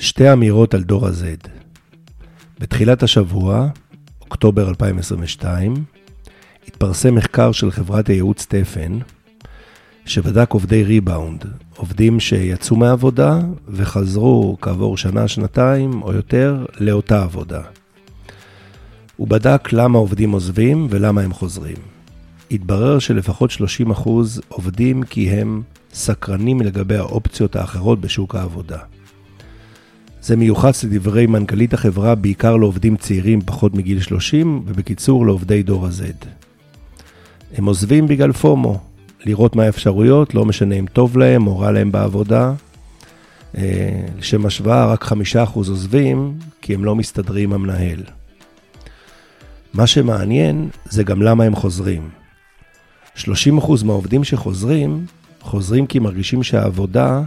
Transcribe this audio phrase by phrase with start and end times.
[0.00, 1.48] שתי אמירות על דור ה-Z.
[2.58, 3.68] בתחילת השבוע,
[4.20, 5.74] אוקטובר 2022,
[6.68, 8.98] התפרסם מחקר של חברת הייעוץ סטפן,
[10.06, 11.44] שבדק עובדי ריבאונד,
[11.76, 17.62] עובדים שיצאו מהעבודה וחזרו כעבור שנה, שנתיים או יותר לאותה עבודה.
[19.16, 21.78] הוא בדק למה עובדים עוזבים ולמה הם חוזרים.
[22.50, 23.50] התברר שלפחות
[23.96, 24.08] 30%
[24.48, 25.62] עובדים כי הם
[25.92, 28.78] סקרנים לגבי האופציות האחרות בשוק העבודה.
[30.22, 36.26] זה מיוחס לדברי מנכ"לית החברה בעיקר לעובדים צעירים פחות מגיל 30, ובקיצור לעובדי דור ה-Z.
[37.56, 38.80] הם עוזבים בגלל פומו,
[39.24, 42.52] לראות מה האפשרויות, לא משנה אם טוב להם או רע להם בעבודה.
[43.58, 48.02] אה, לשם השוואה, רק חמישה אחוז עוזבים, כי הם לא מסתדרים עם המנהל.
[49.74, 52.08] מה שמעניין זה גם למה הם חוזרים.
[53.16, 55.06] 30% מהעובדים שחוזרים,
[55.40, 57.22] חוזרים כי מרגישים שהעבודה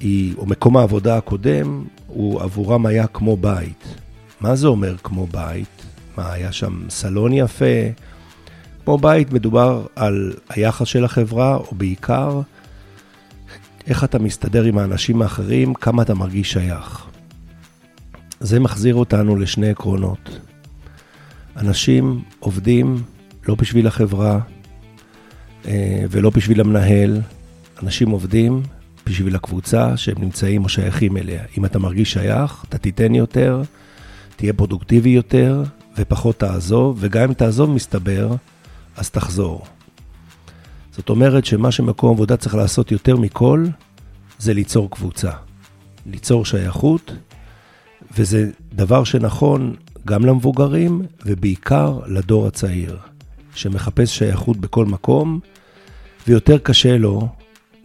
[0.00, 3.94] היא, או מקום העבודה הקודם, הוא עבורם היה כמו בית.
[4.40, 5.86] מה זה אומר כמו בית?
[6.16, 7.64] מה, היה שם סלון יפה?
[8.84, 12.40] כמו בית מדובר על היחס של החברה, או בעיקר,
[13.86, 17.06] איך אתה מסתדר עם האנשים האחרים, כמה אתה מרגיש שייך.
[18.40, 20.40] זה מחזיר אותנו לשני עקרונות.
[21.56, 23.02] אנשים עובדים
[23.48, 24.38] לא בשביל החברה
[25.66, 27.20] אה, ולא בשביל המנהל,
[27.82, 28.62] אנשים עובדים
[29.10, 31.42] בשביל הקבוצה שהם נמצאים או שייכים אליה.
[31.58, 33.62] אם אתה מרגיש שייך, אתה תיתן יותר,
[34.36, 35.62] תהיה פרודוקטיבי יותר
[35.96, 38.34] ופחות תעזוב, וגם אם תעזוב מסתבר,
[38.96, 39.64] אז תחזור.
[40.92, 43.66] זאת אומרת שמה שמקום עבודה צריך לעשות יותר מכל,
[44.38, 45.30] זה ליצור קבוצה.
[46.06, 47.12] ליצור שייכות,
[48.18, 49.74] וזה דבר שנכון
[50.06, 52.98] גם למבוגרים ובעיקר לדור הצעיר,
[53.54, 55.40] שמחפש שייכות בכל מקום,
[56.28, 57.28] ויותר קשה לו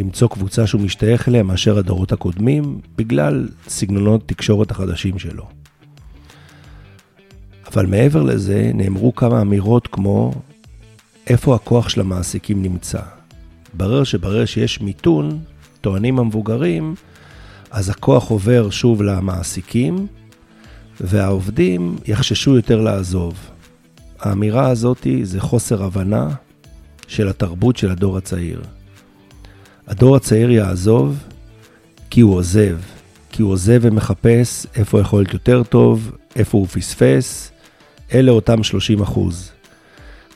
[0.00, 5.48] למצוא קבוצה שהוא משתייך אליה מאשר הדורות הקודמים, בגלל סגנונות תקשורת החדשים שלו.
[7.72, 10.32] אבל מעבר לזה, נאמרו כמה אמירות כמו,
[11.26, 13.00] איפה הכוח של המעסיקים נמצא?
[13.74, 15.38] ברר שברגע שיש מיתון,
[15.80, 16.94] טוענים המבוגרים,
[17.70, 20.06] אז הכוח עובר שוב למעסיקים,
[21.00, 23.34] והעובדים יחששו יותר לעזוב.
[24.18, 26.28] האמירה הזאת זה חוסר הבנה
[27.08, 28.62] של התרבות של הדור הצעיר.
[29.88, 31.18] הדור הצעיר יעזוב
[32.10, 32.76] כי הוא עוזב,
[33.30, 37.52] כי הוא עוזב ומחפש איפה יכול להיות יותר טוב, איפה הוא פספס,
[38.14, 39.50] אלה אותם 30 אחוז.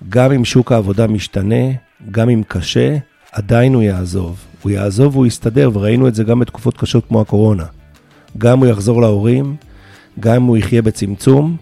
[0.08, 1.64] גם אם שוק העבודה משתנה,
[2.10, 2.96] גם אם קשה,
[3.32, 4.38] עדיין הוא יעזוב.
[4.62, 7.64] הוא יעזוב והוא יסתדר, וראינו את זה גם בתקופות קשות כמו הקורונה.
[8.38, 9.56] גם הוא יחזור להורים,
[10.20, 11.56] גם אם הוא יחיה בצמצום,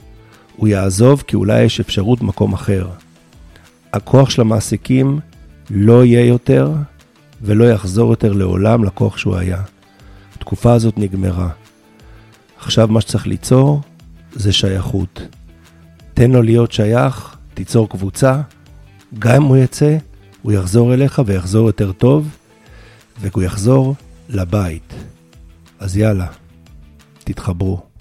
[0.56, 2.86] הוא יעזוב כי אולי יש אפשרות מקום אחר.
[3.92, 5.18] הכוח של המעסיקים
[5.70, 6.72] לא יהיה יותר
[7.42, 9.62] ולא יחזור יותר לעולם לכוח שהוא היה.
[10.36, 11.48] התקופה הזאת נגמרה.
[12.58, 13.80] עכשיו מה שצריך ליצור
[14.32, 15.22] זה שייכות.
[16.14, 18.40] תן לו להיות שייך, תיצור קבוצה,
[19.18, 19.96] גם אם הוא יצא,
[20.42, 22.36] הוא יחזור אליך ויחזור יותר טוב,
[23.20, 23.94] והוא יחזור
[24.28, 24.94] לבית.
[25.78, 26.26] אז יאללה,
[27.24, 27.91] תתחברו.